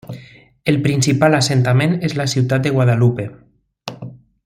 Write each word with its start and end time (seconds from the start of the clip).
El 0.71 0.77
principal 0.87 1.37
assentament 1.39 1.95
és 2.09 2.17
la 2.23 2.27
ciutat 2.35 2.65
de 2.67 2.75
Guadalupe. 2.79 3.31